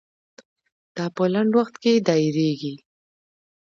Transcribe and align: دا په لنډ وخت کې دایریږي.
دا 0.95 1.05
په 1.15 1.23
لنډ 1.33 1.51
وخت 1.59 1.75
کې 1.83 2.03
دایریږي. 2.07 2.73